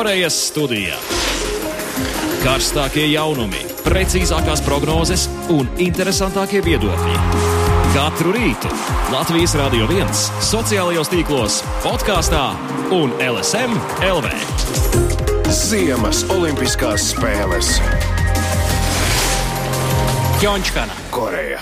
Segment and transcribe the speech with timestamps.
[0.00, 0.96] Korejas studijā.
[2.40, 7.18] Karstākie jaunumi, precīzākās prognozes un interesantākie viedokļi.
[7.92, 8.70] Katru rītu
[9.12, 10.08] Latvijas Rādio 1,
[10.48, 12.46] sociālajos tīklos, podkāstā
[12.96, 13.76] un LSM
[14.08, 14.32] LV.
[15.52, 17.76] Ziemas Olimpiskās spēles
[20.40, 20.96] Pjončkana.
[21.12, 21.60] Koreja.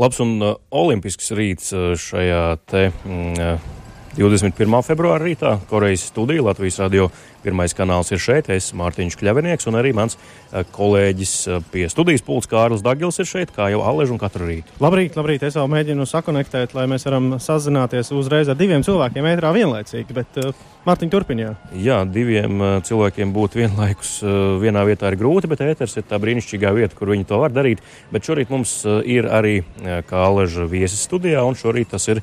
[0.00, 3.72] Labs un uh, olimpisks rīts uh, šajā te mm, uh,
[4.14, 4.82] 21.
[4.86, 7.08] februāra rītā Korejas studija Latvijas radio
[7.44, 12.24] Pirmais kanāls ir šeit, es Mārtiņš Kļavinieks, un arī mans eh, kolēģis eh, pie studijas
[12.24, 14.72] pults Kārlis Dagils ir šeit, kā jau Alež un katru rītu.
[14.80, 19.50] Labrīt, labrīt, es vēl mēģinu sakonektēt, lai mēs varam sazināties uzreiz ar diviem cilvēkiem ētrā
[19.56, 20.54] vienlaicīgi, bet uh,
[20.88, 21.52] Mārtiņ turpinājā.
[21.80, 24.18] Jā, diviem cilvēkiem būt vienlaikus
[24.60, 27.80] vienā vietā ir grūti, bet ēters ir tā brīnišķīgā vieta, kur viņi to var darīt.
[28.12, 28.74] Bet šorīt mums
[29.08, 32.20] ir arī kā Aleža viesis studijā, un šorīt tas ir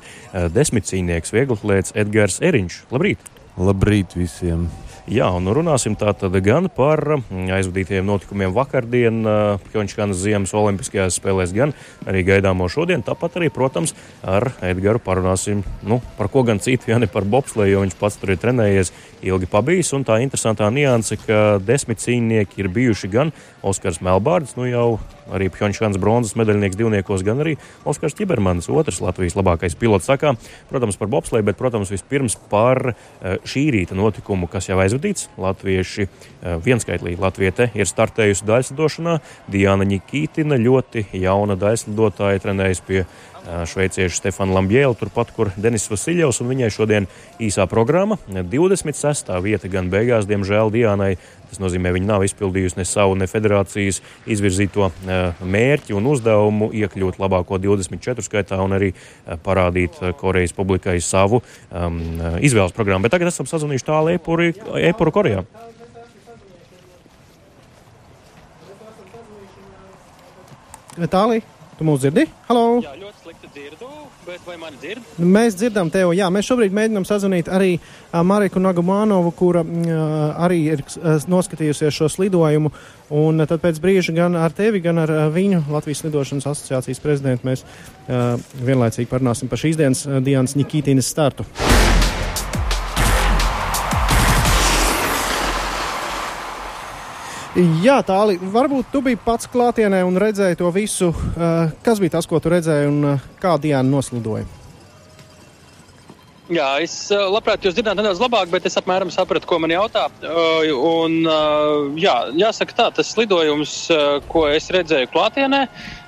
[0.54, 2.84] desmitcīnieks, vieglatlēts Edgars Eriņš.
[2.94, 3.32] Labrīt!
[3.58, 4.70] Labrīt visiem!
[5.10, 9.16] Jā, un runāsim tātad gan par mm, aizvadītajiem notikumiem vakardien
[9.64, 11.72] Pjončkanas Ziemas Olimpiskajās spēlēs, gan
[12.06, 13.02] arī gaidāmo šodien.
[13.02, 17.74] Tāpat arī, protams, ar Edgars parunāsim nu, par ko gan citu, ja ne par bobsleju,
[17.74, 18.92] jo viņš pats tur ir trenējies
[19.26, 19.90] ilgi pabijis.
[19.98, 24.86] Un tā interesantā nianse, ka desmit cīņnieki ir bijuši gan Oskars Melbārds, nu jau
[25.32, 27.54] arī Pjončāns bronzas medaļnieks divniekos, gan arī
[27.88, 30.08] Oskars Čibermans, otrs Latvijas labākais pilots.
[30.10, 30.34] Sakā,
[30.70, 35.28] protams, par bobsleju, bet, protams, vispirms par šī rīta notikumu, kas jau aizvadīts.
[35.40, 36.08] Latvieši
[36.66, 39.18] vienskaitlī Latviete ir startējusi daļslidošanā.
[39.52, 43.04] Diana Nikītina ļoti jauna daļslidotāja trenējas pie
[43.42, 47.08] šveiciešu Stefanu Lambjēlu, turpat, kur Denis Vasiljovs, un viņai šodien
[47.42, 48.18] īsā programma.
[48.28, 49.32] 26.
[49.42, 51.16] vieta gan beigās, diemžēl, Diānai.
[51.52, 54.88] Tas nozīmē, viņa nav izpildījusi ne savu, ne federācijas izvirzīto
[55.44, 58.92] mērķi un uzdevumu iekļūt labāko 24 skaitā un arī
[59.44, 62.00] parādīt Korejas publikai savu um,
[62.40, 63.04] izvēles programmu.
[63.04, 65.44] Bet tagad esam sazvanījuši tālu Epuru Korejā.
[70.92, 71.46] Tālāk,
[71.82, 72.26] tu mūs dzirdi?
[72.46, 72.64] Halo!
[72.84, 73.88] Jā, ļoti slikti dzirdu,
[74.26, 75.08] bet vai mani dzird?
[75.18, 76.28] Mēs dzirdam tevi, jā.
[76.32, 77.74] Mēs šobrīd mēģinām sazvanīt arī
[78.28, 79.64] Mariku Nagumānovu, kura
[80.46, 80.84] arī ir
[81.32, 82.72] noskatījusies šo slidojumu.
[83.12, 87.66] Un tad pēc brīža gan ar tevi, gan ar viņu Latvijas Lidošanas asociācijas prezidentu mēs
[88.62, 91.48] vienlaicīgi parunāsim par šīs dienas Dienas Nikītīnas startu.
[97.52, 101.10] Jā, tālāk, varbūt tu biji pats klātienē un redzēji to visu.
[101.12, 104.46] Uh, kas bija tas, ko tu redzēji un uh, kā Diana noslidoja?
[106.52, 110.06] Jā, es uh, labprāt jūs dzirdētu nedaudz labāk, bet es apmēram sapratu, ko man jautā.
[110.24, 111.18] Un,
[112.00, 113.76] jā, jāsaka tā, tas lidojums,
[114.32, 116.01] ko es redzēju klātienē, uh,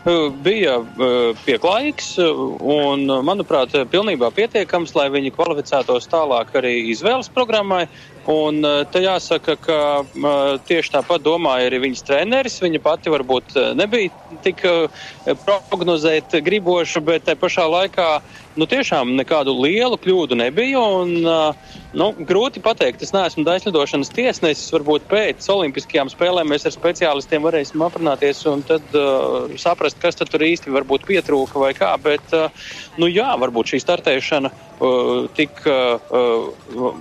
[0.44, 7.86] bija uh, pieklājīgs un, manuprāt, pilnībā pietiekams, lai viņi kvalificētos tālāk arī izvēles programmai.
[8.24, 9.78] Un te jāsaka, ka
[10.64, 12.56] tieši tāpat domāja arī viņas treneris.
[12.64, 14.62] Viņa pati varbūt nebija tik
[15.44, 18.08] prognozēt griboša, bet te pašā laikā
[18.56, 20.80] nu, tiešām nekādu lielu kļūdu nebija.
[20.80, 21.12] Un,
[21.92, 24.72] nu, grūti pateikt, es neesmu daļslidošanas tiesnesis.
[24.72, 30.30] Varbūt pēc Olimpiskajām spēlēm mēs ar speciālistiem varēsim aprunāties un tad uh, saprast, kas tad
[30.32, 31.92] tur īsti varbūt pietrūka vai kā.
[32.02, 32.48] Bet, uh,
[33.00, 36.14] nu jā, varbūt šī startēšana uh, tik uh,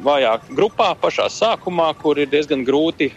[0.05, 3.09] vājā grupā pašā sākumā, kur ir diezgan grūti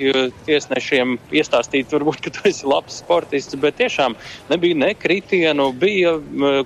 [0.47, 4.17] tiesnešiem iestāstīt, varbūt, ka tu esi labs sportists, bet tiešām
[4.51, 6.17] nebija ne kritienu, bija,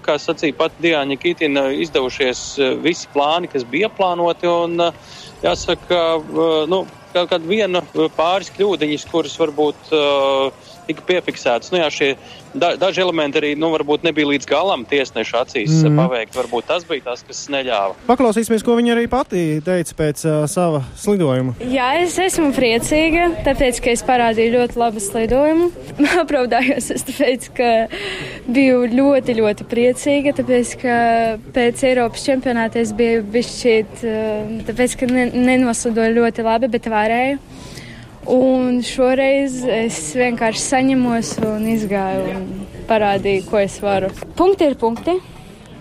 [0.05, 2.45] kā sacīja pat Diāņa Kitina, izdevušies
[2.85, 4.91] visi plāni, kas bija plānoti, un
[5.45, 6.01] jāsaka,
[6.71, 6.85] nu,
[7.15, 7.83] kaut kāda viena
[8.17, 11.71] pāris kļūdiņas, kuras varbūt uh, tika piefiksētas.
[11.73, 12.11] Nu, jā, šie
[12.55, 15.99] da, daži elementi arī nu, varbūt nebija līdz galam tiesneša acīs mm.
[16.01, 16.37] paveikt.
[16.37, 17.97] Varbūt tas bija tas, kas neļāva.
[18.09, 21.55] Paklausīsimies, ko viņa arī pati teica pēc uh, sava slidojuma.
[21.71, 25.71] Jā, es esmu priecīga, tāpēc, ka es parādīju ļoti labu slidojumu.
[26.25, 27.71] Apraudājos, es tāpēc, ka
[28.51, 30.97] biju ļoti, ļoti priecīga, tāpēc, ka
[31.55, 37.43] pēc Eiropas čempionāta es biju bišķīt, uh, tāpēc, ka ne, nenoslidoju ļoti labi, bet varēju.
[38.31, 42.45] Un šoreiz es vienkārši saņemos un izgāju un
[42.87, 44.13] parādīju, ko es varu.
[44.39, 45.17] Punkti ir punkti,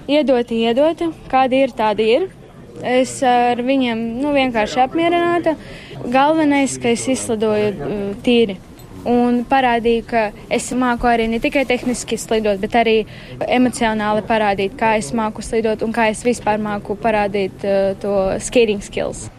[0.10, 2.26] iedoti, iedoti, kādi ir, tādi ir.
[2.82, 5.54] Es ar viņiem nu, vienkārši apmierināta.
[6.10, 8.58] Galvenais, ka es izslidoju uh, tīri.
[9.06, 12.98] Un parādīju, ka es māku arī ne tikai tehniski slidot, bet arī
[13.46, 18.82] emocionāli parādīt, kā es māku slidot un kā es vispār māku parādīt uh, to skating
[18.82, 19.30] skills.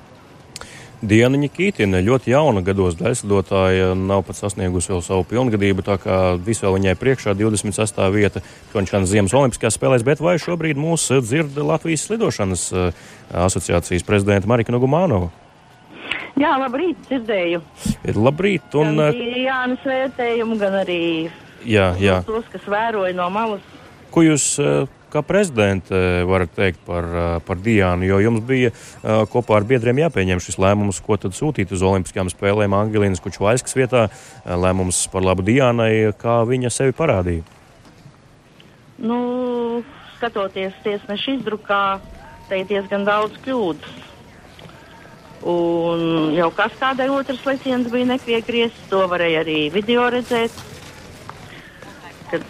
[1.01, 6.67] Diana Nikītina, ļoti jauna gados daļslidotāja, nav pat sasniegusi vēl savu pilngadību, tā kā visu
[6.67, 8.01] vēl viņai priekšā 26.
[8.13, 8.43] vieta
[8.75, 12.67] Končānas Ziemas Olimpiskajās spēlēs, bet vai šobrīd mūs dzird Latvijas slidošanas
[13.47, 15.31] asociācijas prezidenta Marika Nogumānova?
[16.41, 17.65] Jā, labrīt, dzirdēju.
[18.09, 19.01] Ir labrīt, un.
[19.01, 21.03] Gan Jānis vērtējumu, gan arī
[21.65, 22.21] jā, jā.
[22.29, 23.65] tos, kas vēroja no malas.
[24.13, 24.53] Ko jūs
[25.13, 27.07] kā prezidente varat teikt par,
[27.47, 28.07] par Diānu?
[28.09, 28.73] Jo jums bija
[29.31, 34.09] kopā ar biedriem jāpieņem šis lēmums, ko tad sūtīt uz Olimpiskajām spēlēm Angelīnas Kučvaiskas vietā.
[34.45, 37.47] Lēmums par labu Diānai, kā viņa sevi parādīja.
[39.01, 39.19] Nu,
[40.19, 41.83] skatoties tiesneša izdrukā,
[42.51, 43.99] te ir diezgan daudz kļūdas.
[45.49, 50.53] Un jau kas kādai otrs leciens bija nepiegriezts, to varēja arī video redzēt.
[52.29, 52.45] Kad,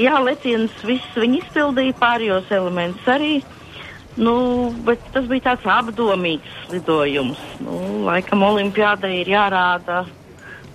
[0.00, 3.34] jā, leciens viss viņa izpildīja, pārējos elementus arī.
[4.16, 7.40] Nu, bet tas bija tāds apdomīgs lidojums.
[7.60, 7.76] Nu,
[8.06, 10.06] laikam olimpiādai ir jārāda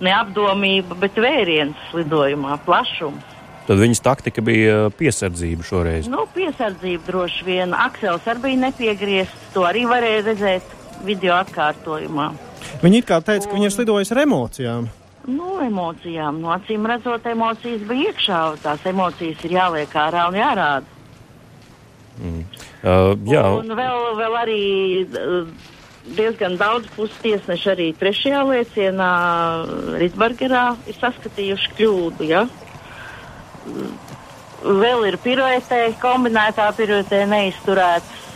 [0.02, 3.28] neapdomība, bet vēriens lidojumā, plašums.
[3.66, 6.08] Tad viņas taktika bija piesardzība šoreiz.
[6.10, 7.74] Nu, piesardzība droši vien.
[7.78, 9.52] Aksels arī bija nepiegriezts.
[9.54, 10.74] To arī varēja redzēt
[11.06, 12.32] video atkārtojumā.
[12.82, 14.90] Viņi it kā teica, ka viņi ir slidojusi ar emocijām.
[15.30, 16.40] Nu, emocijām.
[16.42, 18.40] No acīm redzot, emocijas bija iekšā.
[18.62, 20.98] Tās emocijas ir jāliek ārā un jārāda.
[22.18, 22.40] Mm.
[22.82, 23.44] Uh, jā.
[23.60, 24.62] Un vēl, vēl arī
[25.06, 25.70] uh,
[26.16, 29.12] diezgan daudz pustiesneši arī trešajā liecienā
[30.02, 32.26] Rītburgerā ir saskatījuši kļūdu.
[32.26, 32.44] Ja?
[34.62, 38.26] Vēl ir piruetē, kombinētā piruetē neizturētas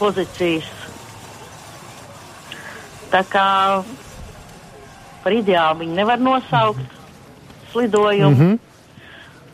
[0.00, 0.68] pozīcijas.
[3.08, 3.48] Tā kā
[5.26, 6.96] par ideālu viņi nevar nosaukt
[7.72, 8.30] slidojumu.
[8.30, 8.58] Mm -hmm.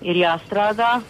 [0.02, 1.00] Ir jāstrādā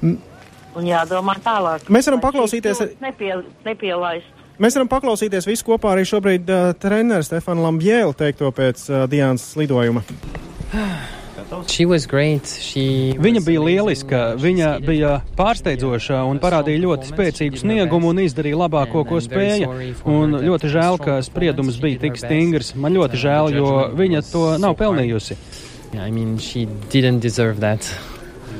[0.00, 1.88] un jādomā tālāk.
[1.90, 2.80] Mēs varam paklausīties.
[3.00, 3.34] Nepie,
[3.64, 4.26] nepielaist.
[4.60, 9.56] Mēs varam paklausīties visu kopā arī šobrīd uh, treneris Stefanu Lambjēlu teikto pēc uh, Dienas
[9.56, 10.02] lidojuma.
[13.20, 19.18] Viņa bija lieliska, viņa bija pārsteidzoša un parādīja ļoti spēcīgu sniegumu un izdarīja labāko, ko
[19.24, 19.70] spēja.
[20.06, 22.74] Un ļoti žēl, ka spriedums bija tik stingrs.
[22.78, 25.38] Man ļoti žēl, jo viņa to nav pelnījusi.
[25.92, 27.82] Yeah, I mean, she didn't deserve that.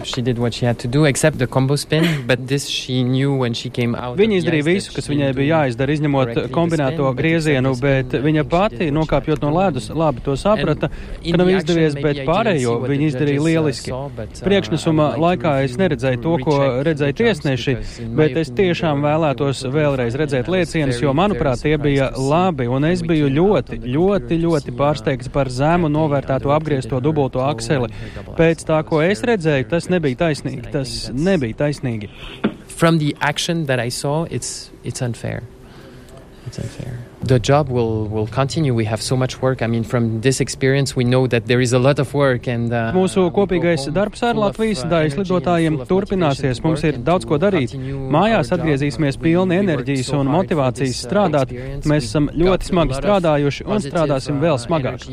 [0.04, 3.34] She did what she had to do, except the combo spin, but this she knew
[3.34, 4.16] when she came out.
[4.18, 9.52] Viņa izdarīja visu, kas viņai bija jāizdara, izņemot kombinēto griezienu, bet viņa pati, nokāpjot no
[9.54, 13.94] ledus, labi to saprata, ka nav izdevies, bet pārējo viņa izdarīja lieliski.
[14.40, 16.56] Priekšnesuma laikā es neredzēju to, ko
[16.86, 17.76] redzēja tiesneši,
[18.16, 23.28] bet es tiešām vēlētos vēlreiz redzēt liecienus, jo, manuprāt, tie bija labi, un es biju
[23.36, 27.90] ļoti, ļoti, ļoti pārsteigts par zemu novērtēto apgriezto dubulto akseli.
[28.38, 30.70] Pēc tā, ko es redzēju, tas nebija taisnīgi.
[30.74, 32.10] Tas nebija taisnīgi.
[32.80, 35.42] From the action that I saw, it's, it's unfair.
[36.46, 36.98] It's unfair.
[37.22, 38.74] The job will, will continue.
[38.74, 39.60] We have so much work.
[39.60, 42.48] I mean, from this experience, we know that there is a lot of work.
[42.48, 46.62] And, uh, Mūsu kopīgais darbs ar Latvijas daļas lidotājiem turpināsies.
[46.64, 47.76] Mums ir daudz ko darīt.
[47.76, 51.52] Mājās atgriezīsimies pilni enerģijas un motivācijas strādāt.
[51.84, 55.06] Mēs esam ļoti smagi strādājuši un strādāsim vēl smagāk.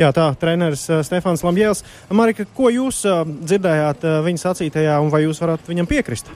[0.00, 1.84] Jā, tā, treneris uh, Stefans Lambjēls.
[2.16, 6.32] Marika, ko jūs uh, dzirdējāt uh, viņa sacītajā un vai jūs varat viņam piekrist?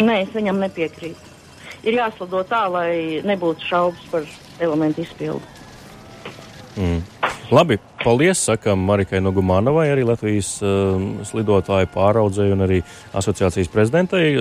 [0.00, 1.28] Nē, es viņam nepiekrītu.
[1.84, 4.28] Ir jāslado tā, lai nebūtu šaubas par
[4.60, 5.59] elementu izpildu.
[7.50, 12.76] Labi, paldies, sakam Marikai Nogumānovai, arī Latvijas uh, slidotāju pāraudzēju un arī
[13.18, 14.36] asociācijas prezidentei.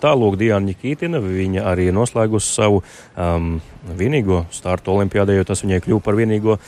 [0.00, 3.58] Tālūk Diana Nikītina, viņa arī noslēgusi savu um,
[3.98, 6.62] vienīgo startu olimpiādē, jo tas viņai kļuva par vienīgo uh,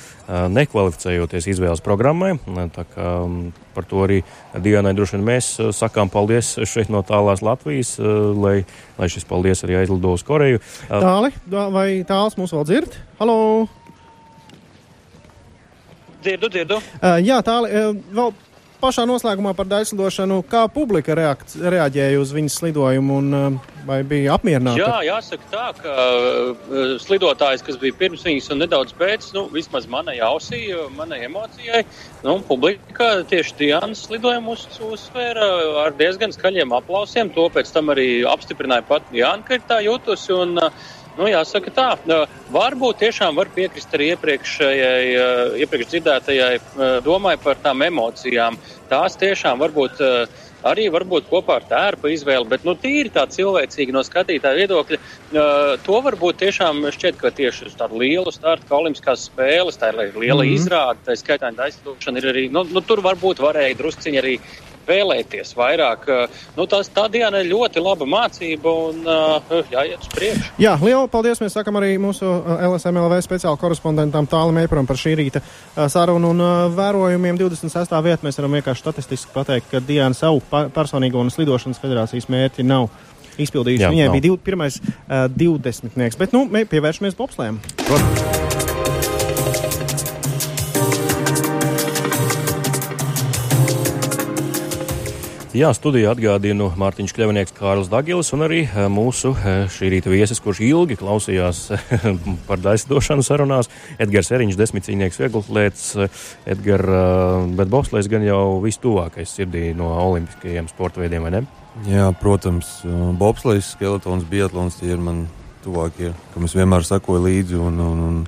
[0.53, 2.35] nekvalificējoties izvēles programmai.
[2.77, 3.41] Tā kā um,
[3.73, 4.21] par to arī
[4.53, 8.59] Dianai droši vien mēs uh, sakām paldies šeit no tālās Latvijas, uh, lai,
[9.01, 10.61] lai šis paldies arī aizlido uz Koreju.
[10.61, 13.01] Uh, Tāli, vai tāls mūs vēl dzird?
[13.17, 13.86] Halo!
[16.25, 16.81] Dzirdu, dzirdu.
[17.01, 18.35] Uh, jā, tālāk, uh, vēl
[18.81, 20.43] pašā noslēgumā par daļslidošanu.
[20.51, 24.81] Kā publika reakc, reaģēja uz viņas slidojumu un uh, vai bija apmierināta?
[24.81, 29.89] Jā, jāsaka tā, ka uh, slidotājs, kas bija pirms viņas un nedaudz pēc, nu, vismaz
[29.91, 30.65] manai ausī,
[30.97, 31.85] manai emocijai,
[32.25, 35.49] nu, publika tieši Diānas slidojumu uz, uzsvēra
[35.87, 37.33] ar diezgan skaļiem aplausiem.
[37.37, 40.35] To pēc tam arī apstiprināja pat Diāna, ka ir tā jūtusi.
[40.37, 41.87] Un, uh, Nu, jāsaka tā,
[42.53, 45.05] varbūt tiešām var piekrist arī iepriekšējai,
[45.65, 46.57] iepriekš dzirdētajai
[47.07, 48.59] domai par tām emocijām.
[48.91, 50.03] Tās tiešām varbūt
[50.67, 55.01] arī varbūt kopā ar tērpa izvēli, bet nu, tīri tā cilvēcīgi no skatītāja viedokļa,
[55.87, 60.01] to varbūt tiešām šķiet, ka tieši uz tādu lielu startu, kā olimpiskās spēles, tā ir
[60.17, 60.55] liela mm -hmm.
[60.55, 64.41] izrāde, tā skaitā aizstāšana ir arī, nu, nu tur varbūt varēja drusciņi arī
[64.89, 66.07] vēlēties vairāk.
[66.57, 69.03] Nu, tas, tā diena ir ļoti laba mācība un
[69.73, 70.53] jāiet uz priekšu.
[70.63, 71.41] Jā, lielu paldies!
[71.43, 72.27] Mēs sakam arī mūsu
[72.57, 75.43] LSMLV speciāla korespondentam Tālim Eiparam par šī rīta
[75.93, 76.45] sarunu un
[76.77, 77.99] vērojumiem 26.
[78.07, 78.23] vietā.
[78.27, 82.89] Mēs varam vienkārši statistiski pateikt, ka Diana savu personīgo un slidošanas federācijas mērķi nav
[83.37, 83.85] izpildījusi.
[83.85, 84.17] Jā, Viņai nav.
[84.17, 87.61] bija div, pirmais uh, divdesmitnieks, bet nu, mēs pievēršamies bobslēm.
[95.57, 98.59] Jā, studijā atgādinu Mārtiņš Kļavinieks, Kārls Dagilis un arī
[98.93, 99.31] mūsu
[99.73, 101.61] šī rīta viesis, kurš ilgi klausījās
[102.49, 103.71] par daisdošanu sarunās.
[103.97, 105.87] Edgars Eriņš, desmitcīnieks vieglslēts.
[106.53, 106.85] Edgar,
[107.57, 111.45] bet bobslēs gan jau vistuvākais sirdī no olimpiskajiem sporta veidiem, vai ne?
[111.89, 112.83] Jā, protams,
[113.17, 115.25] bobslēgs, skeletons, biatlons tie ir man
[115.65, 118.25] tuvākie, kam es vienmēr sekoju līdzi un, un, un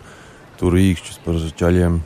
[0.57, 2.01] tur īkšķis par ceļiem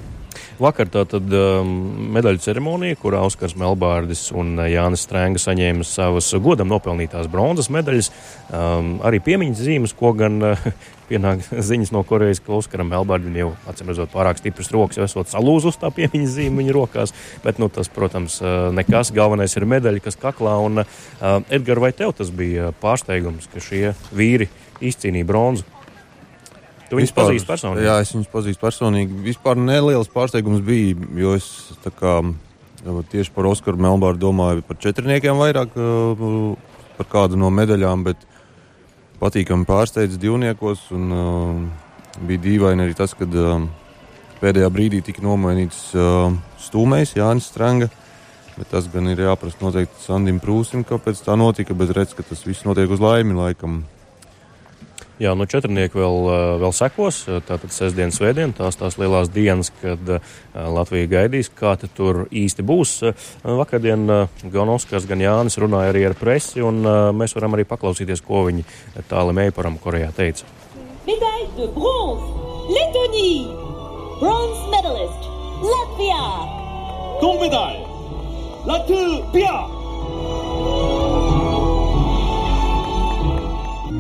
[0.61, 1.71] Vakar tātad um,
[2.13, 8.11] medaļu ceremonija, kurā Oskars Melbārdis un uh, Jānis Strēnga saņēma savas godam nopelnītās bronzas medaļas,
[8.53, 10.67] um, arī piemiņas zīmes, ko gan uh,
[11.11, 15.33] pienāk ziņas no Korejas, ka Oskaram Melbārdam jau, acīm redzot, pārāk stipras rokas, jau esot
[15.33, 20.05] salūzus tā piemiņas zīme viņa rokās, bet, nu, tas, protams, uh, nekas, galvenais ir medaļa,
[20.05, 24.53] kas kaklā, un, uh, Edgar, vai tev tas bija pārsteigums, ka šie vīri
[24.85, 25.82] izcīnīja bronzu?
[26.93, 27.87] Tu viņus pazīsti personīgi?
[27.87, 29.15] Jā, es viņus pazīstu personīgi.
[29.25, 31.47] Vispār neliels pārsteigums bija, jo es
[31.97, 32.19] kā,
[33.15, 35.73] tieši par Oskaru Melbāru domāju par četrniekiem vairāk,
[36.99, 38.27] par kādu no medaļām, bet
[39.23, 40.85] patīkami pārsteidz divniekos.
[40.93, 43.65] Un, uh, bija dīvaini arī tas, ka uh,
[44.45, 45.95] pēdējā brīdī tika nomainīts
[46.67, 47.89] stūmējs Jānis Stranga.
[48.59, 52.45] Bet tas gan ir jāprasa noteikti Sandim Prūsim, kāpēc tā notika, bet redz, ka tas
[52.45, 53.81] viss notiek uz laimi laikam.
[55.21, 56.17] Jā, nu četrnieki vēl,
[56.63, 57.21] vēl sekos.
[57.47, 60.01] Tātad sestdien, svētdien, tās tās lielās dienas, kad
[60.55, 62.95] Latvija gaidīs, kā tur īsti būs.
[63.45, 64.07] Vakardien
[64.43, 66.83] gan Oskars, gan Jānis runāja arī ar presi, un
[67.19, 68.65] mēs varam arī paklausīties, ko viņi
[69.11, 70.49] tālāk Meiparam Korejā teica.
[71.07, 72.27] Medaille de bronze,
[72.73, 73.47] Lettonie,
[74.23, 75.29] bronze medalist,
[75.67, 76.25] Latvijā.
[77.21, 77.85] Ton medaille,
[78.67, 79.57] Latvijā.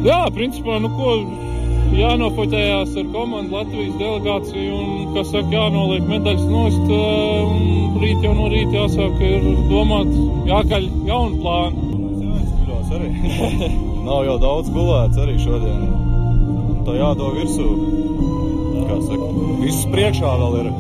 [0.03, 1.13] Jā, principā, nu ko
[1.95, 6.91] jānofoķējās ar komandu Latvijas delegāciju un, kas saka, jānoliek medaļas nost.
[6.97, 10.11] Un rīt jau no rīta jāsāk ir domāt,
[10.51, 11.87] jākaļ jaunu plānu.
[12.25, 13.13] Jāizguļās arī.
[14.09, 15.87] Nav jau daudz gulēts arī šodien.
[16.83, 17.69] Tā jādod virsū.
[18.89, 19.33] Kā saka,
[19.63, 20.73] viss priekšā vēl ir.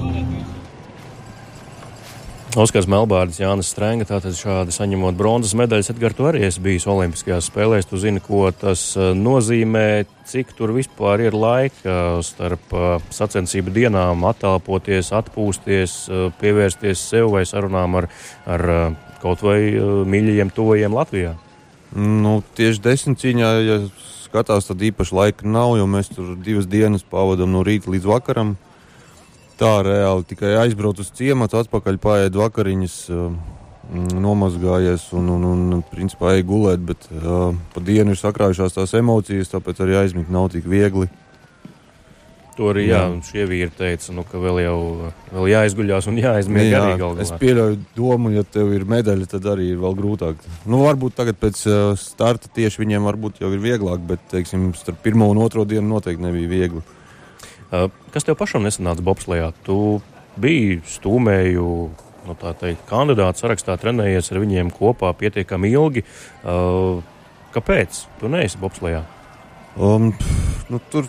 [2.52, 5.88] Oskars Melbārdis, Jānis Strenga, tātad šādi saņemot bronzas medaļas.
[5.94, 7.86] Edgars, tu arī esi bijis Olimpiskajās spēlēs.
[7.88, 14.26] Tu zini, ko tas eh, nozīmē, cik tur vispār ir laika starp eh, sacensību dienām
[14.28, 18.10] attālpoties, atpūsties, eh, pievērsties sev vai sarunām ar,
[18.44, 18.66] ar
[19.22, 19.56] kaut vai
[20.12, 21.32] mīļajiem tuvajiem Latvijā.
[21.96, 23.78] Nu, tieši desmit cīņā, ja
[24.26, 28.58] skatās, tad īpaši laika nav, jo mēs tur divas dienas pavadām no rīta līdz vakaram
[29.60, 32.96] tā reāli tikai aizbraukt uz ciematu, atpakaļ paiet vakariņas,
[33.92, 39.50] nomazgājies un, un, un principā ej gulēt, bet uh, pa dienu ir sakrājušās tās emocijas,
[39.52, 41.10] tāpēc arī aizmigt nav tik viegli.
[42.56, 43.20] To arī jā, jā.
[43.24, 44.78] šie vīri teica, nu, ka vēl jau
[45.32, 47.24] vēl jāizguļās un jāizmieg jā, arī galvā.
[47.24, 50.42] Es pieļauju domu, ja tev ir medaļa, tad arī ir vēl grūtāk.
[50.68, 55.00] Nu, varbūt tagad pēc uh, starta tieši viņiem varbūt jau ir vieglāk, bet, teiksim, starp
[55.04, 56.84] pirmo un otro dienu noteikti nebija viegli.
[57.72, 59.48] Kas tev pašam nesanāca bobslējā?
[59.64, 59.76] Tu
[60.40, 61.68] biji stūmēju
[62.26, 66.04] nu, teikt, kandidātu sarakstā, trenējies ar viņiem kopā pietiekami ilgi.
[67.52, 69.02] Kāpēc tu neesi bobslējā?
[69.80, 70.10] Um,
[70.68, 71.08] nu, tur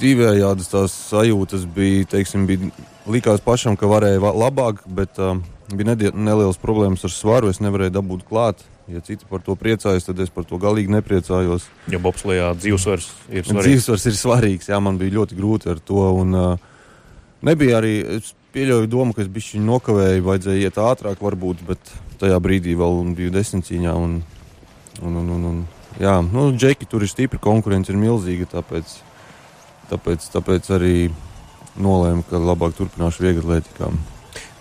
[0.00, 2.06] divējādas tās sajūtas bija.
[2.14, 2.70] Teiksim, bija
[3.10, 5.42] likās pašam, ka varēja labāk, bet um,
[5.74, 7.50] bija nelielas problēmas ar svaru.
[7.50, 8.62] Es nevarēju dabūt klāt.
[8.86, 11.64] Ja citi par to priecājas, tad es par to galīgi nepriecājos.
[11.90, 13.66] Jo bobslijā dzīvesvars ir svarīgs.
[13.66, 16.04] Dzīvesvars ir svarīgs, jā, man bija ļoti grūti ar to.
[16.20, 16.92] Un, uh,
[17.46, 22.38] nebija arī, es pieļauju domu, ka es biju nokavēju, vajadzēja iet ātrāk varbūt, bet tajā
[22.42, 23.98] brīdī vēl biju desmitcīņā.
[23.98, 24.20] Un,
[25.02, 25.62] un, un, un, un,
[25.98, 28.98] jā, nu, džeki tur ir stipri, konkurence ir milzīga, tāpēc,
[29.90, 30.96] tāpēc, tāpēc arī
[31.74, 33.98] nolēmu, ka labāk turpināšu vieglatlētikām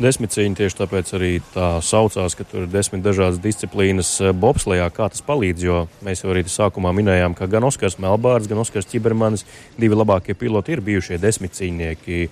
[0.02, 0.58] desmit cīņa.
[0.60, 4.90] Tieši tāpēc arī tā saucās, ka tur ir desmit dažādas disciplīnas eh, bobslējā.
[4.96, 5.66] Kā tas palīdz?
[5.66, 9.46] Jo mēs jau arī sākumā minējām, ka gan Oskars Melbārds, gan Oskars Čibermanis,
[9.80, 12.28] divi labākie piloti, ir bijušie desmit cīņnieki.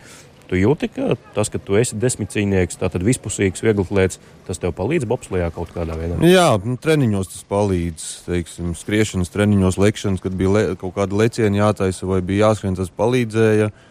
[0.52, 5.48] Tu jūti, ka tas, ka tu esi desmitcīnieks, tātad vispusīgs, vieglatlēts, tas tev palīdz bobslējā
[5.56, 6.20] kaut kādā veidā?
[6.28, 8.10] Jā, nu, treniņos tas palīdz.
[8.28, 12.92] Teiksim, skriešanas treniņos, lekšanas, kad bija le, kaut kāda leciena jātaisa vai bija jāskrien, tas
[12.94, 13.72] palīdzēja.
[13.72, 13.90] Uh,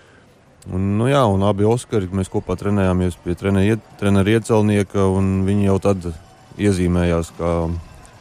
[0.71, 5.09] Un, nu, jā, un abi Oskari mēs kopā trenējāmies pie treneru iecelnieka.
[5.49, 6.07] Viņi jau tad
[6.63, 7.51] iezīmējās, ka,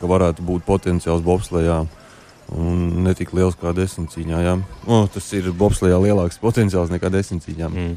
[0.02, 1.84] ka varētu būt potenciāls bobslējā.
[2.52, 4.42] Un ne tik liels kā desmitcīņā.
[4.44, 4.58] Jā.
[4.90, 7.70] O, tas ir bobslējā lielāks potenciāls nekā desmitcīņā.
[7.72, 7.96] Mm.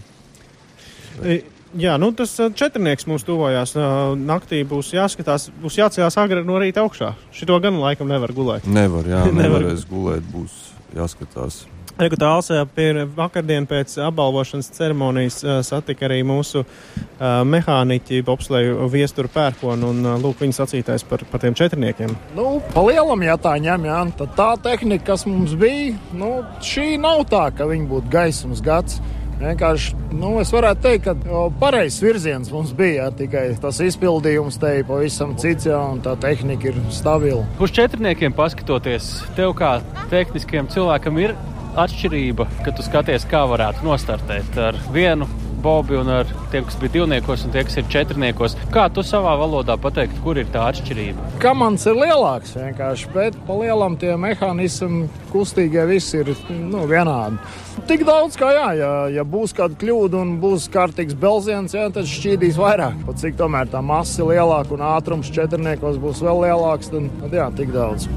[1.24, 1.40] E,
[1.74, 3.72] Jā, nu tas ā, četrnieks mums tuvojās.
[3.74, 7.16] ā, Naktī būs jāskatās, būs jāceļās agri no rīta augšā.
[7.34, 8.68] Šito gan laikam nevar gulēt.
[8.70, 9.40] Nevar, jā, Nevar.
[9.42, 10.54] nevarēs gulēt, būs
[10.94, 11.64] jāskatās.
[11.94, 19.92] Rekutāls pie vakardien pēc apbalvošanas ceremonijas ā, satika arī mūsu uh, mehāniķi Bobsleju viesturu pērkonu
[19.94, 22.16] un lūk viņa sacītais par, par tiem četrniekiem.
[22.34, 26.96] Nu, pa lielam, ja tā ņem, jā, tad tā tehnika, kas mums bija, nu, šī
[26.98, 28.98] nav tā, ka viņi būtu gaismas gads.
[29.38, 34.76] Vienkārši, nu, es varētu teikt, ka pareizs virziens mums bija, jā, tikai tas izpildījums te
[34.80, 37.42] ir pavisam cits, jā, un tā tehnika ir stabila.
[37.62, 39.76] Uz četrniekiem paskatoties, tev kā
[40.10, 41.34] tehniskiem cilvēkam ir
[41.80, 45.28] atšķirība, ka tu skaties, kā varētu nostartēt ar vienu
[45.64, 48.56] bobu un ar tiem, kas bija divniekos un tie, kas ir četrniekos.
[48.74, 51.30] Kā tu savā valodā pateikt, kur ir tā atšķirība?
[51.40, 57.40] Kamans ir lielāks vienkārši, bet pa lielam tie mehānismi kustīgie visi ir nu, vienādi.
[57.88, 62.12] Tik daudz, kā jā, ja, ja būs kāda kļūda un būs kārtīgs belziens, jā, tad
[62.12, 63.00] šķīdīs vairāk.
[63.08, 67.40] Pat cik tomēr tā masa ir lielāka un ātrums četrniekos būs vēl lielāks, tad, tad
[67.40, 68.08] jā, tik daudz.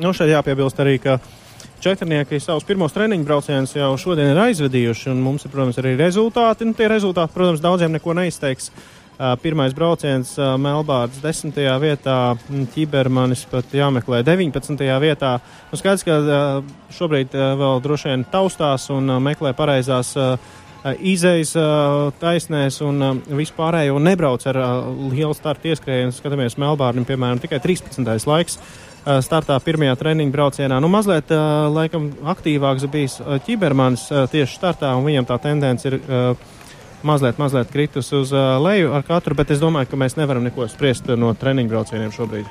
[0.00, 1.20] Nu, šeit jāpiebilst arī, ka
[1.86, 6.66] četrnieki savus pirmos treniņu braucienus jau šodien ir aizvedījuši, un mums ir, protams, arī rezultāti.
[6.66, 8.72] Nu, tie rezultāti, protams, daudziem neko neizteiks.
[9.16, 11.54] Uh, Pirmais brauciens uh, Melbārdas 10.
[11.80, 14.82] vietā, mm, Čibermanis pat jāmeklē 19.
[15.00, 15.36] vietā.
[15.70, 20.16] Nu, skaidrs, ka uh, šobrīd vēl droši vien taustās un meklē pareizās
[21.02, 21.50] izejas
[22.20, 24.58] taisnēs un vispārējo nebrauc ar
[25.10, 26.14] lielu startu ieskrējienu.
[26.14, 28.06] Skatāmies, Melbārdim, piemēram, tikai 13.
[28.30, 28.60] laiks
[29.22, 30.80] startā pirmajā treniņu braucienā.
[30.82, 36.00] Nu, mazliet, uh, laikam, aktīvāks bijis Čibermanis uh, tieši startā, un viņam tā tendence ir
[37.06, 41.06] mazliet, mazliet kritus uz leju ar katru, bet es domāju, ka mēs nevaram neko spriest
[41.14, 42.50] no treniņu braucieniem šobrīd.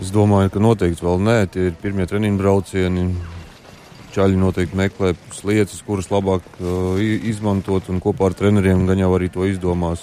[0.00, 3.10] Es domāju, ka noteikti vēl nē, tie ir pirmie treniņu braucieni.
[4.10, 5.12] Čaļi noteikti meklē
[5.46, 10.02] lietas, kuras labāk uh, izmantot, un kopā ar treneriem gan jau arī to izdomās.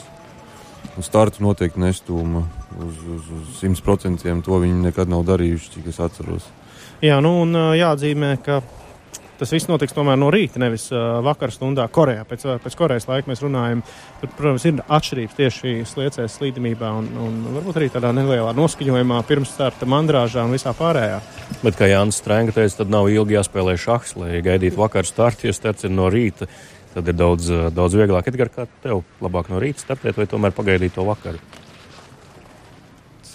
[0.96, 2.46] Un startu noteikti nestūma
[2.77, 4.41] uz, uz, uz 100%.
[4.46, 6.50] To viņi nekad nav darījuši, cik es atceros.
[7.03, 8.61] Jā, nu un jāatzīmē, ka
[9.37, 12.24] tas viss notiks tomēr no rīta, nevis uh, vakar stundā Korejā.
[12.27, 13.83] Pēc, pēc Korejas laika mēs runājam.
[14.22, 19.53] Tur, protams, ir atšķirības tieši sliecēs, slīdamībā un, un varbūt arī tādā nelielā noskaņojumā, pirms
[19.53, 21.22] starta mandrāžā un visā pārējā.
[21.61, 25.51] Bet, kā Jānis Strēnga teica, tad nav ilgi jāspēlē šahs, lai gaidītu vakar startu.
[25.51, 26.50] Ja starts ir no rīta,
[26.96, 28.33] tad ir daudz, daudz vieglāk.
[28.33, 31.42] Edgar, kā tev labāk no rīta startēt vai tomēr pagaidīt to vakaru?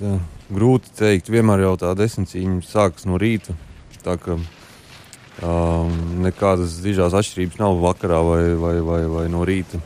[0.03, 0.19] Uh,
[0.51, 3.55] grūti teikt, vienmēr jau tā desmitcīņa sākas no rīta.
[4.03, 5.93] Tā kā um,
[6.25, 9.79] nekādas dižās atšķirības nav vakarā vai, vai, vai, vai no rīta.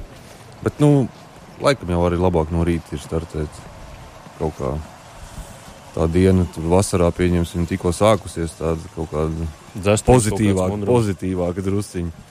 [0.63, 1.07] Bet, nu,
[1.61, 3.61] laikam jau arī labāk no rīta ir startēt
[4.39, 4.75] kaut kā.
[5.97, 9.47] Tā diena, tur vasarā pieņemsim, tikko sākusies tāda kaut kāda
[10.05, 12.25] pozitīvāka, pozitīvāka drusciņa.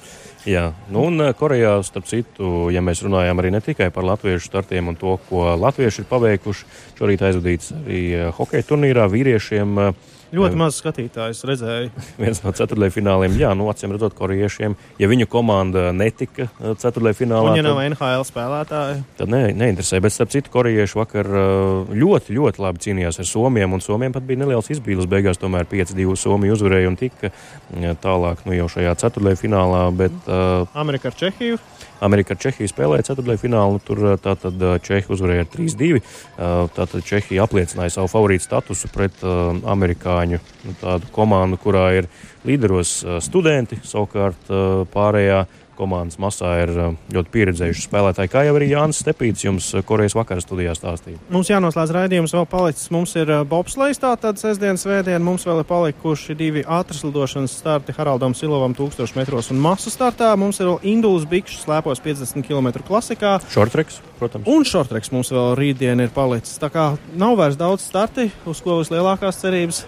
[0.45, 4.45] Jā, nu un uh, Korejā, starp citu, ja mēs runājam arī ne tikai par latviešu
[4.45, 6.67] startiem un to, ko latvieši ir paveikuši,
[6.99, 9.73] šorīt aizvadīts arī uh, hokeja turnīrā vīriešiem.
[9.81, 11.89] uh, Ļoti maz skatītājs redzēja.
[12.21, 13.35] viens no ceturtajfināliem.
[13.39, 17.93] Jā, nu, acīm redzot, korejiešiem, ja viņu komanda netika uh, ceturtajfinālā, Un, ja nav tad,
[17.93, 20.01] NHL spēlētāji, tad ne, neinteresē.
[20.03, 24.25] Bet, starp citu, korejieši vakar uh, ļoti, ļoti labi cīnījās ar Somiem, un Somiem pat
[24.27, 25.09] bija neliels izbīlis.
[25.11, 29.85] Beigās tomēr 5-2 Somija uzvarēja un tika uh, tālāk nu, jau šajā ceturtajfinālā.
[29.97, 31.61] Bet, uh, Amerika ar Čehiju.
[32.03, 33.79] Amerika ar Čehiju spēlēja ceturtajā finālā.
[33.85, 35.91] Tur uh, tātad uh, Čehi uzvarēja ar 3-2.
[35.95, 40.73] Uh, Tātad Čehija apliecināja savu favorītu statusu pret amerikāņu nu,
[41.15, 42.09] komandu, kurā ir
[42.45, 43.77] līderos studenti.
[43.85, 44.49] Savukārt
[44.93, 45.45] pārējā
[45.77, 50.15] komandas masā ir uh, ļoti pieredzējuši spēlētāji, kā jau arī Jānis Stepīts jums uh, Korejas
[50.17, 51.19] vakara studijā stāstīja.
[51.33, 52.89] Mums jānoslēdz raidījums, vēl palicis.
[52.95, 55.23] Mums ir uh, bobslēgs, tātad sestdienas svētdien.
[55.25, 60.31] Mums vēl ir palikuši divi ātras lidošanas starti Haraldam Silovam 1000 metros un masu startā.
[60.39, 63.37] Mums ir vēl Indulas bikšs slēpos 50 km klasikā.
[63.53, 64.47] Šortreks, protams.
[64.49, 66.59] Un šortreks mums vēl rītdien ir palicis.
[66.61, 69.85] Tā kā nav vairs daudz starti, uz ko vislielākās cerības.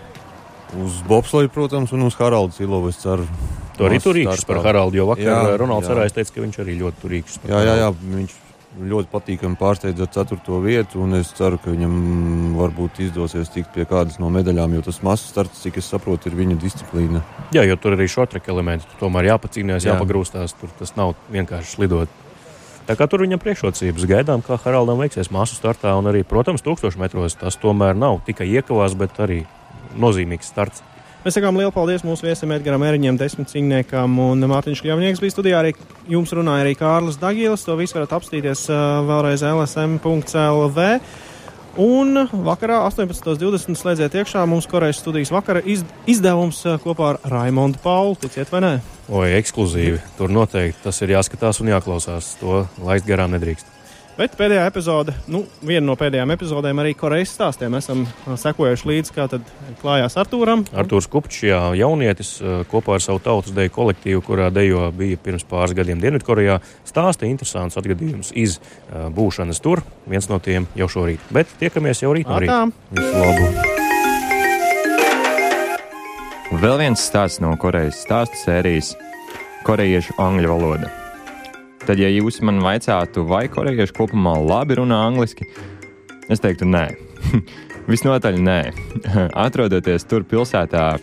[0.75, 3.27] Uz Bobslēju, protams, un uz Haraldu Silovu es ceru.
[3.77, 5.89] To arī Masu turīgs par Haraldu, jo vakar Jā, jā, Ronalds.
[5.93, 7.39] Arājs teica, ka viņš arī ļoti turīgs.
[7.45, 8.35] Jā, jā, jā, viņš
[8.77, 11.95] ļoti patīkami pārsteidz ar ceturto vietu, un es ceru, ka viņam
[12.57, 16.37] varbūt izdosies tikt pie kādas no medaļām, jo tas mazs starts, cik es saprotu, ir
[16.37, 17.23] viņa disciplīna.
[17.55, 18.85] Jā, jo tur arī šotreka elementi.
[18.91, 19.95] Tur tomēr jāpacīnās, Jā.
[19.95, 20.57] jāpagrūstās.
[20.59, 22.23] Tur tas nav vienkārši slidot.
[22.87, 27.01] Tā kā tur viņam priekšrocības gaidām, kā Haraldam veiksies māsu startā, un arī, protams, tūkstošu
[27.01, 29.41] metros tas tomēr nav tikai iekavās, bet arī
[29.99, 30.85] nozīmīgs starts.
[31.27, 35.57] Mēs sakām lielu paldies mūsu viesim Edgaram Eriņam, desmit cīņniekam un Mārtiņš Kļavnieks bija studijā.
[35.59, 35.73] Arī
[36.07, 37.65] jums runāja arī Kārlis Dagīlis.
[37.67, 38.61] To visu varat apstīties
[39.09, 40.87] vēlreiz lsm.lv.
[41.83, 43.75] Un vakarā 18.20.
[43.75, 48.15] slēdziet iekšā mums Korejas studijas vakara iz, izdevums kopā ar Raimondu Paulu.
[48.23, 48.75] Ticiet vai nē?
[49.11, 49.99] Oi, ekskluzīvi.
[50.15, 52.37] Tur noteikti tas ir jāskatās un jāklausās.
[52.39, 53.76] To laist garām nedrīkst.
[54.17, 57.75] Bet pēdējā epizode, nu, viena no pēdējām epizodēm arī Korejas stāstiem.
[57.77, 59.45] Esam sekojuši līdzi, kā tad
[59.83, 60.63] klājās Artūram.
[60.73, 62.39] Artūrs Kupčs, jā, jaunietis
[62.71, 66.57] kopā ar savu tautas deju kolektīvu, kurā dejo bija pirms pāris gadiem Dienvidkorejā,
[66.89, 68.57] stāsta interesants atgadījums iz
[68.89, 69.85] būšanas tur.
[70.09, 71.21] Viens no tiem jau šorīt.
[71.29, 72.63] Bet tiekamies jau rīt no rīta.
[72.97, 73.77] Visu labu!
[76.57, 78.95] Vēl viens stāsts no Korejas stāstu sērijas-
[79.67, 81.06] korejiešu angļu valoda.
[81.87, 85.45] Tad, ja jūs man vaicātu, vai korejieši kopumā labi runā angliski,
[86.27, 86.89] es teiktu, nē.
[87.91, 88.57] Visnotaļ nē.
[89.45, 90.97] Atrodoties tur pilsētā,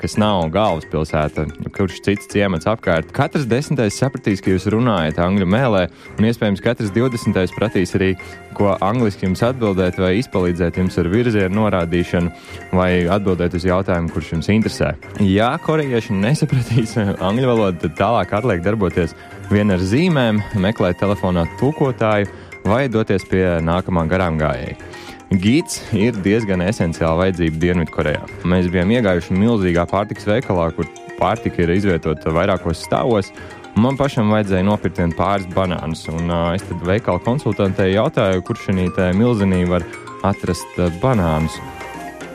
[0.00, 5.84] kas nav galvaspilsēta, kurš cits ciemats apkārt, katrs desmitais sapratīs, ka jūs runājat angļu mēlē,
[6.18, 8.14] un iespējams katrs divdesmitais pratīs arī,
[8.58, 12.32] ko angliski jums atbildēt, vai izpalīdzēt jums ar virzienu norādīšanu,
[12.74, 14.94] vai atbildēt uz jautājumu, kurš jums interesē.
[15.22, 16.96] Ja korejieši nesapratīs
[17.28, 19.14] angļu valodu, tad tālāk atliek darboties
[19.52, 22.30] vien ar zīmēm, meklēt telefonā tulkotāju
[22.64, 24.93] vai doties pie nākamā garām gājēja.
[25.34, 28.26] Gīts ir diezgan esenciāla vajadzība Dienvidkorejā.
[28.46, 30.86] Mēs bijām iegājuši milzīgā pārtikas veikalā, kur
[31.18, 33.32] pārtika ir izvietota vairākos stāvos.
[33.74, 38.86] Man pašam vajadzēja nopirkt pāris banānus, un uh, es tad veikala konsultantei jautāju, kurš šī
[39.18, 39.82] milzenī var
[40.22, 41.58] atrast uh, banānus.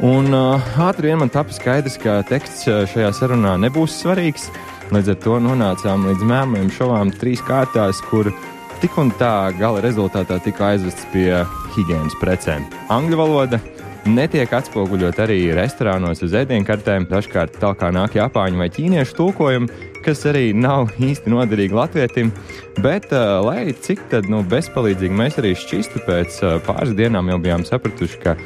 [0.04, 4.50] Un uh, ātri vien man tapu skaidrs, ka teksts šajā sarunā nebūs svarīgs.
[4.92, 8.34] Līdz ar to nonācām līdz mēmiem šovām trīs kārtās, kur
[8.80, 11.28] tik un tā gala rezultātā tika aizvests pie
[11.76, 12.64] higiēnas precēm.
[12.94, 13.60] Angļu valoda
[14.08, 17.10] netiek atspoguļot arī restorānos uz ēdienkartēm.
[17.10, 19.68] Dažkārt tā kā nāk japāņu vai ķīniešu tulkojumi,
[20.06, 22.32] kas arī nav īsti noderīgi latvietim.
[22.80, 27.40] Bet, uh, lai cik tad, nu, bezpalīdzīgi mēs arī šķistu, pēc uh, pāris dienām jau
[27.44, 28.38] bijām sapratuši, ka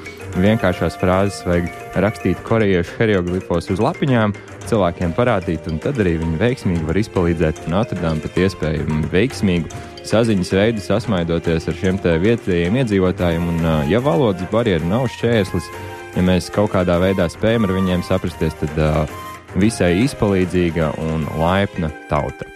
[0.41, 1.69] vienkāršās frāzes vajag
[2.02, 4.34] rakstīt korejiešu hieroglifos uz lapiņām,
[4.65, 10.53] cilvēkiem parādīt, un tad arī viņi veiksmīgi var izpalīdzēt un atradām pat iespēju veiksmīgu saziņas
[10.55, 13.49] veidu sasmaidoties ar šiem vietējiem iedzīvotājiem.
[13.53, 15.69] Un, ja valodas barjera nav šķērslis,
[16.15, 19.21] ja mēs kaut kādā veidā spējam ar viņiem saprasties, tad uh,
[19.59, 22.52] visai izpalīdzīga un laipna tauta.